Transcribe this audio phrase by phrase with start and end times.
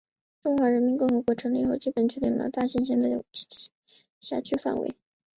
[0.41, 3.23] 中华人民共和国成立后基本确定了大兴县的
[4.19, 4.95] 辖区范围。